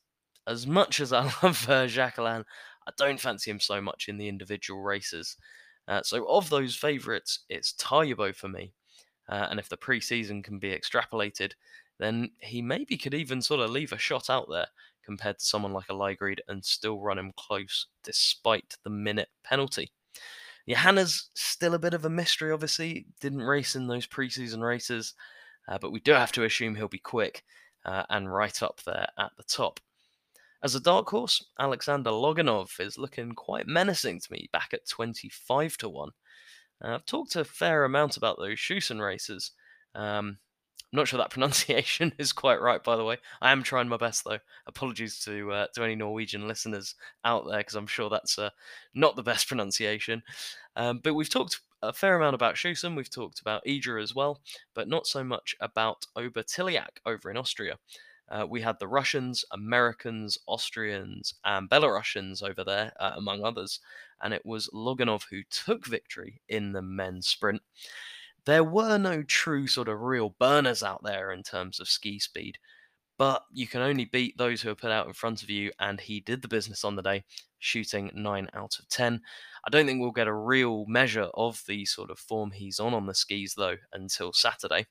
as 0.47 0.65
much 0.65 0.99
as 0.99 1.11
I 1.11 1.23
love 1.43 1.69
uh, 1.69 1.87
Jacquelin, 1.87 2.45
I 2.89 2.93
don't 2.97 3.19
fancy 3.19 3.51
him 3.51 3.59
so 3.59 3.79
much 3.79 4.09
in 4.09 4.17
the 4.17 4.27
individual 4.27 4.81
races. 4.81 5.37
Uh, 5.87 6.01
so, 6.03 6.27
of 6.27 6.49
those 6.49 6.75
favourites, 6.75 7.39
it's 7.49 7.73
Tarjei 7.73 8.15
Bø 8.15 8.35
for 8.35 8.47
me. 8.47 8.73
Uh, 9.27 9.47
and 9.51 9.59
if 9.59 9.69
the 9.69 9.77
pre-season 9.77 10.41
can 10.41 10.57
be 10.57 10.75
extrapolated, 10.75 11.51
then 11.99 12.31
he 12.39 12.61
maybe 12.61 12.97
could 12.97 13.13
even 13.13 13.41
sort 13.41 13.59
of 13.59 13.69
leave 13.69 13.93
a 13.93 13.97
shot 13.97 14.29
out 14.29 14.47
there 14.49 14.67
compared 15.05 15.37
to 15.37 15.45
someone 15.45 15.73
like 15.73 15.89
a 15.89 15.93
Lægreid 15.93 16.39
and 16.47 16.65
still 16.65 16.99
run 16.99 17.19
him 17.19 17.31
close 17.37 17.87
despite 18.03 18.75
the 18.83 18.89
minute 18.89 19.29
penalty. 19.43 19.91
Johannes 20.67 21.29
still 21.35 21.73
a 21.73 21.79
bit 21.79 21.93
of 21.93 22.05
a 22.05 22.09
mystery, 22.09 22.51
obviously. 22.51 23.05
Didn't 23.21 23.41
race 23.41 23.75
in 23.75 23.87
those 23.87 24.05
pre-season 24.05 24.61
races, 24.61 25.13
uh, 25.67 25.77
but 25.79 25.91
we 25.91 25.99
do 25.99 26.11
have 26.11 26.31
to 26.33 26.43
assume 26.43 26.75
he'll 26.75 26.87
be 26.87 26.99
quick 26.99 27.43
uh, 27.85 28.03
and 28.09 28.31
right 28.33 28.61
up 28.63 28.81
there 28.85 29.07
at 29.17 29.31
the 29.37 29.43
top. 29.43 29.79
As 30.61 30.75
a 30.75 30.79
dark 30.81 31.09
horse, 31.09 31.45
Alexander 31.57 32.09
Loginov 32.09 32.79
is 32.79 32.97
looking 32.97 33.31
quite 33.31 33.67
menacing 33.67 34.19
to 34.19 34.31
me, 34.31 34.49
back 34.51 34.73
at 34.73 34.87
25 34.87 35.77
to 35.77 35.89
1. 35.89 36.09
Uh, 36.83 36.87
I've 36.95 37.05
talked 37.05 37.35
a 37.35 37.45
fair 37.45 37.85
amount 37.85 38.17
about 38.17 38.37
those 38.37 38.57
Schussen 38.57 38.99
races. 39.01 39.51
Um, 39.95 40.39
I'm 40.91 40.97
not 40.97 41.07
sure 41.07 41.17
that 41.17 41.29
pronunciation 41.31 42.13
is 42.17 42.33
quite 42.33 42.61
right, 42.61 42.83
by 42.83 42.97
the 42.97 43.05
way. 43.05 43.17
I 43.41 43.51
am 43.51 43.63
trying 43.63 43.87
my 43.87 43.97
best, 43.97 44.25
though. 44.25 44.39
Apologies 44.67 45.19
to 45.25 45.51
uh, 45.51 45.67
to 45.75 45.83
any 45.83 45.95
Norwegian 45.95 46.47
listeners 46.47 46.95
out 47.23 47.45
there, 47.47 47.59
because 47.59 47.75
I'm 47.75 47.87
sure 47.87 48.09
that's 48.09 48.37
uh, 48.37 48.49
not 48.93 49.15
the 49.15 49.23
best 49.23 49.47
pronunciation. 49.47 50.23
Um, 50.75 50.99
but 51.03 51.13
we've 51.13 51.29
talked 51.29 51.61
a 51.81 51.93
fair 51.93 52.17
amount 52.17 52.35
about 52.35 52.55
Schussen. 52.55 52.97
We've 52.97 53.09
talked 53.09 53.39
about 53.39 53.63
Idre 53.65 54.01
as 54.01 54.13
well, 54.13 54.41
but 54.73 54.89
not 54.89 55.07
so 55.07 55.23
much 55.23 55.55
about 55.61 56.05
Obertilliach 56.17 56.99
over 57.05 57.31
in 57.31 57.37
Austria. 57.37 57.77
Uh, 58.29 58.45
we 58.47 58.61
had 58.61 58.77
the 58.79 58.87
Russians, 58.87 59.43
Americans, 59.51 60.37
Austrians, 60.45 61.33
and 61.43 61.69
Belarusians 61.69 62.43
over 62.43 62.63
there, 62.63 62.93
uh, 62.99 63.13
among 63.15 63.43
others, 63.43 63.79
and 64.21 64.33
it 64.33 64.45
was 64.45 64.69
Loginov 64.73 65.23
who 65.29 65.41
took 65.49 65.85
victory 65.85 66.41
in 66.47 66.71
the 66.71 66.81
men's 66.81 67.27
sprint. 67.27 67.61
There 68.45 68.63
were 68.63 68.97
no 68.97 69.23
true 69.23 69.67
sort 69.67 69.87
of 69.87 70.01
real 70.01 70.35
burners 70.39 70.83
out 70.83 71.03
there 71.03 71.31
in 71.31 71.43
terms 71.43 71.79
of 71.79 71.89
ski 71.89 72.19
speed, 72.19 72.57
but 73.17 73.43
you 73.51 73.67
can 73.67 73.81
only 73.81 74.05
beat 74.05 74.37
those 74.37 74.61
who 74.61 74.69
are 74.69 74.75
put 74.75 74.91
out 74.91 75.07
in 75.07 75.13
front 75.13 75.43
of 75.43 75.49
you, 75.49 75.71
and 75.79 75.99
he 75.99 76.19
did 76.19 76.41
the 76.41 76.47
business 76.47 76.85
on 76.85 76.95
the 76.95 77.01
day, 77.01 77.25
shooting 77.57 78.11
9 78.13 78.49
out 78.53 78.79
of 78.79 78.87
10. 78.89 79.21
I 79.65 79.69
don't 79.69 79.85
think 79.85 79.99
we'll 79.99 80.11
get 80.11 80.27
a 80.27 80.33
real 80.33 80.85
measure 80.85 81.29
of 81.33 81.61
the 81.67 81.83
sort 81.85 82.11
of 82.11 82.19
form 82.19 82.51
he's 82.51 82.79
on 82.79 82.93
on 82.93 83.07
the 83.07 83.13
skis, 83.13 83.55
though, 83.55 83.75
until 83.91 84.31
Saturday. 84.31 84.87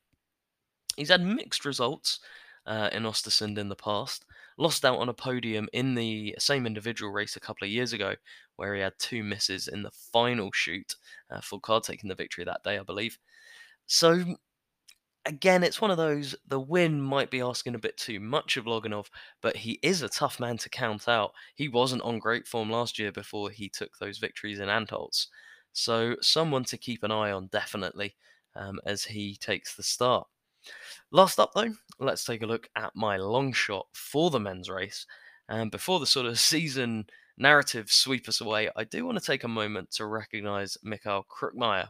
He's 0.97 1.09
had 1.09 1.23
mixed 1.23 1.65
results 1.65 2.21
uh, 2.69 2.91
in 2.93 3.03
Ostersund 3.03 3.59
in 3.59 3.69
the 3.69 3.75
past. 3.75 4.25
Lost 4.59 4.85
out 4.85 4.99
on 4.99 5.09
a 5.09 5.15
podium 5.15 5.69
in 5.73 5.95
the 5.95 6.37
same 6.39 6.67
individual 6.67 7.11
race 7.11 7.35
a 7.35 7.41
couple 7.41 7.65
of 7.65 7.73
years 7.73 7.93
ago, 7.93 8.15
where 8.57 8.75
he 8.75 8.81
had 8.81 8.93
two 8.99 9.25
misses 9.25 9.69
in 9.69 9.83
the 9.83 9.91
final 9.91 10.51
shoot. 10.53 10.95
Uh, 11.31 11.41
Fourcade 11.41 11.85
taking 11.85 12.09
the 12.09 12.15
victory 12.15 12.45
that 12.45 12.63
day, 12.63 12.79
I 12.79 12.83
believe. 12.83 13.19
So 13.87 14.37
again, 15.25 15.63
it's 15.63 15.81
one 15.81 15.91
of 15.91 15.97
those. 15.97 16.37
The 16.47 16.61
win 16.61 17.01
might 17.01 17.31
be 17.31 17.41
asking 17.41 17.75
a 17.75 17.79
bit 17.79 17.97
too 17.97 18.21
much 18.21 18.57
of 18.57 18.67
Loginov, 18.67 19.07
but 19.41 19.57
he 19.57 19.79
is 19.83 20.03
a 20.03 20.09
tough 20.09 20.39
man 20.39 20.59
to 20.59 20.69
count 20.69 21.09
out. 21.09 21.33
He 21.55 21.69
wasn't 21.69 22.03
on 22.03 22.19
great 22.19 22.47
form 22.47 22.71
last 22.71 22.99
year 22.99 23.13
before 23.13 23.51
he 23.51 23.69
took 23.69 23.99
those 23.99 24.19
victories 24.19 24.61
in 24.61 24.69
Antholz. 24.69 25.29
So 25.73 26.17
someone 26.21 26.65
to 26.65 26.77
keep 26.77 27.03
an 27.03 27.13
eye 27.13 27.31
on 27.31 27.47
definitely 27.47 28.17
um, 28.57 28.81
as 28.85 29.05
he 29.05 29.37
takes 29.37 29.75
the 29.75 29.83
start. 29.83 30.27
Last 31.11 31.39
up, 31.39 31.53
though, 31.55 31.73
let's 31.99 32.25
take 32.25 32.43
a 32.43 32.47
look 32.47 32.69
at 32.77 32.95
my 32.95 33.17
long 33.17 33.53
shot 33.53 33.87
for 33.93 34.31
the 34.31 34.41
men's 34.41 34.69
race. 34.69 35.07
And 35.49 35.71
before 35.71 36.01
the 36.01 36.07
sort 36.07 36.27
of 36.27 36.39
season 36.39 37.07
narrative 37.37 37.91
sweep 37.91 38.29
us 38.29 38.41
away, 38.41 38.71
I 38.77 38.85
do 38.85 39.05
want 39.05 39.19
to 39.19 39.25
take 39.25 39.45
a 39.45 39.49
moment 39.49 39.91
to 39.93 40.07
recognise 40.07 40.77
Mikhail 40.83 41.27
Krukmeyer. 41.29 41.89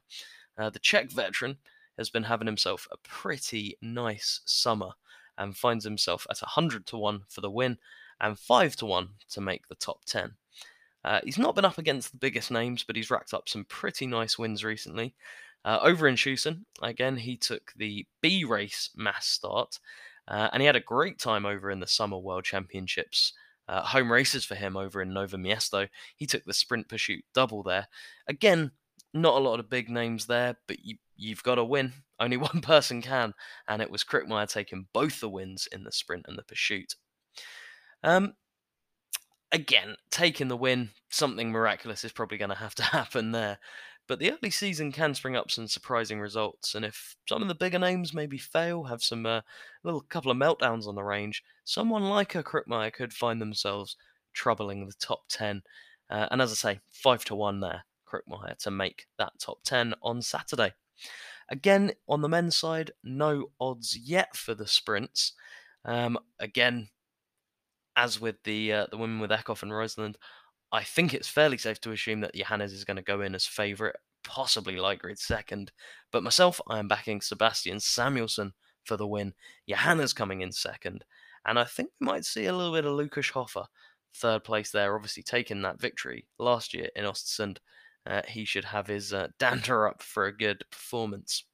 Uh, 0.57 0.71
the 0.71 0.79
Czech 0.79 1.11
veteran 1.11 1.59
has 1.97 2.11
been 2.11 2.25
having 2.25 2.47
himself 2.47 2.87
a 2.93 2.97
pretty 2.99 3.77
nice 3.83 4.41
summer 4.45 4.91
and 5.37 5.57
finds 5.57 5.85
himself 5.85 6.27
at 6.31 6.41
100 6.41 6.87
to 6.87 6.97
1 6.97 7.23
for 7.29 7.41
the 7.41 7.51
win 7.51 7.79
and 8.21 8.39
5 8.39 8.77
to 8.77 8.87
1 8.87 9.09
to 9.31 9.41
make 9.41 9.69
the 9.69 9.75
top 9.75 10.05
10. 10.05 10.35
Uh, 11.05 11.21
he's 11.25 11.39
not 11.39 11.55
been 11.55 11.65
up 11.65 11.79
against 11.79 12.11
the 12.11 12.19
biggest 12.19 12.51
names, 12.51 12.83
but 12.83 12.97
he's 12.97 13.11
racked 13.11 13.33
up 13.33 13.49
some 13.49 13.65
pretty 13.65 14.07
nice 14.07 14.39
wins 14.39 14.65
recently. 14.65 15.15
Uh, 15.65 15.79
over 15.83 16.09
in 16.09 16.15
Schussen, 16.15 16.65
again, 16.83 17.17
he 17.17 17.37
took 17.37 17.73
the 17.77 18.07
B 18.23 18.45
race 18.45 18.91
mass 18.97 19.27
start, 19.27 19.79
uh, 20.29 20.49
and 20.53 20.63
he 20.63 20.67
had 20.67 20.77
a 20.77 20.81
great 20.81 21.19
time 21.19 21.45
over 21.45 21.71
in 21.71 21.81
the 21.81 21.87
Summer 21.87 22.19
World 22.19 22.45
Championships. 22.45 23.33
Uh, 23.69 23.83
home 23.83 24.11
races 24.11 24.47
for 24.47 24.55
him 24.55 24.79
over 24.79 25.03
in 25.03 25.11
Nové 25.11 25.35
Město. 25.35 25.89
He 26.17 26.27
took 26.27 26.45
the 26.45 26.55
sprint 26.55 26.89
pursuit 26.89 27.23
double 27.35 27.63
there. 27.63 27.87
Again, 28.27 28.71
not 29.13 29.37
a 29.37 29.45
lot 29.45 29.61
of 29.61 29.69
big 29.69 29.91
names 29.91 30.27
there, 30.27 30.57
but 30.67 30.83
you, 30.85 30.97
you've 31.17 31.43
got 31.43 31.57
to 31.57 31.65
win. 31.65 31.93
Only 32.21 32.37
one 32.37 32.61
person 32.61 33.01
can, 33.03 33.35
and 33.69 33.81
it 33.81 33.91
was 33.91 34.05
Krukmeyer 34.05 34.51
taking 34.51 34.89
both 34.93 35.21
the 35.21 35.29
wins 35.29 35.69
in 35.71 35.85
the 35.85 35.93
sprint 35.93 36.27
and 36.29 36.37
the 36.37 36.43
pursuit. 36.43 36.95
Um, 38.03 38.35
again, 39.53 39.97
taking 40.11 40.49
the 40.49 40.57
win, 40.57 40.91
something 41.11 41.51
miraculous 41.51 42.05
is 42.05 42.13
probably 42.13 42.39
going 42.39 42.51
to 42.51 42.57
have 42.57 42.75
to 42.77 42.83
happen 42.85 43.33
there. 43.33 43.59
But 44.09 44.19
the 44.19 44.33
early 44.33 44.51
season 44.51 44.91
can 44.91 45.15
spring 45.15 45.37
up 45.37 45.51
some 45.51 45.69
surprising 45.69 46.19
results, 46.19 46.75
and 46.75 46.85
if 46.85 47.15
some 47.29 47.43
of 47.43 47.49
the 47.49 47.55
bigger 47.55 47.79
names 47.79 48.15
maybe 48.15 48.39
fail, 48.39 48.85
have 48.85 49.03
some 49.03 49.27
uh, 49.27 49.43
little 49.85 50.01
couple 50.01 50.31
of 50.31 50.39
meltdowns 50.39 50.89
on 50.89 50.95
the 50.95 51.05
range, 51.05 51.45
someone 51.65 52.05
like 52.05 52.35
a 52.35 52.43
Krukmeyer 52.43 52.91
could 52.91 53.13
find 53.13 53.41
themselves 53.41 53.97
troubling 54.33 54.87
the 54.87 54.95
top 54.95 55.25
10. 55.29 55.63
Uh, 56.09 56.27
and 56.31 56.41
as 56.41 56.51
I 56.51 56.55
say, 56.55 56.81
5 56.91 57.27
to 57.27 57.35
1 57.35 57.61
there, 57.61 57.85
Krukmeyer 58.11 58.57
to 58.61 58.71
make 58.71 59.07
that 59.19 59.35
top 59.39 59.59
10 59.65 59.95
on 60.03 60.23
Saturday. 60.23 60.73
Again, 61.51 61.93
on 62.09 62.23
the 62.23 62.29
men's 62.31 62.57
side, 62.57 62.93
no 63.05 63.51
odds 63.61 63.97
yet 63.97 64.35
for 64.35 64.55
the 64.55 64.67
sprints. 64.67 65.35
Um, 65.85 66.19
again, 66.39 66.89
as 67.97 68.21
with 68.21 68.43
the 68.45 68.73
uh, 68.73 68.87
the 68.91 68.97
women 68.97 69.19
with 69.19 69.31
Eckhoff 69.31 69.63
and 69.63 69.73
Røiseland, 69.73 70.17
I 70.71 70.85
think 70.85 71.15
it's 71.15 71.29
fairly 71.29 71.59
safe 71.59 71.81
to 71.83 71.93
assume 71.93 72.21
that 72.21 72.35
Johannes 72.35 72.73
is 72.73 72.85
going 72.85 72.99
to 72.99 73.03
go 73.03 73.23
in 73.23 73.35
as 73.35 73.47
favourite, 73.47 73.97
possibly 74.23 74.77
Lægreid 74.77 75.19
second. 75.19 75.73
But 76.13 76.23
myself, 76.23 76.61
I 76.69 76.79
am 76.79 76.89
backing 76.89 77.21
Sebastian 77.21 77.79
Samuelsson 77.79 78.53
for 78.85 78.97
the 78.97 79.07
win. 79.07 79.35
Johannes 79.69 80.13
coming 80.13 80.43
in 80.43 80.53
second. 80.53 81.05
And 81.47 81.59
I 81.59 81.65
think 81.65 81.91
we 82.01 82.07
might 82.07 82.25
see 82.25 82.47
a 82.47 82.55
little 82.55 82.75
bit 82.75 82.85
of 82.85 82.93
Lukas 82.93 83.31
Hofer, 83.31 83.65
third 84.15 84.45
place 84.45 84.71
there, 84.71 84.95
obviously 84.95 85.23
taking 85.23 85.63
that 85.63 85.81
victory 85.81 86.27
last 86.39 86.75
year 86.75 86.89
in 86.95 87.05
Ostersund. 87.05 87.59
Uh, 88.07 88.23
he 88.29 88.45
should 88.45 88.65
have 88.65 88.87
his 88.87 89.13
uh, 89.13 89.29
dander 89.39 89.89
up 89.89 90.03
for 90.03 90.27
a 90.27 90.37
good 90.37 90.65
performance. 90.71 91.45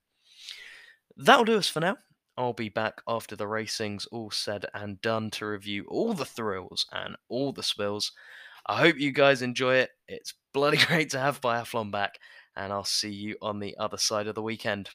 That'll 1.16 1.44
do 1.44 1.58
us 1.58 1.68
for 1.68 1.80
now. 1.80 1.96
I'll 2.36 2.52
be 2.52 2.68
back 2.68 3.00
after 3.06 3.36
the 3.36 3.46
racing's 3.46 4.06
all 4.06 4.30
said 4.30 4.66
and 4.74 5.00
done 5.00 5.30
to 5.32 5.46
review 5.46 5.84
all 5.88 6.14
the 6.14 6.24
thrills 6.24 6.86
and 6.90 7.14
all 7.28 7.52
the 7.52 7.62
spills. 7.62 8.10
I 8.66 8.78
hope 8.78 8.96
you 8.98 9.12
guys 9.12 9.42
enjoy 9.42 9.76
it. 9.76 9.90
It's 10.08 10.34
bloody 10.52 10.76
great 10.86 11.10
to 11.10 11.18
have 11.18 11.40
Biathlon 11.40 11.90
back, 11.90 12.18
and 12.56 12.72
I'll 12.72 12.84
see 12.84 13.10
you 13.10 13.36
on 13.42 13.60
the 13.60 13.76
other 13.78 13.98
side 13.98 14.26
of 14.26 14.34
the 14.34 14.42
weekend. 14.42 14.90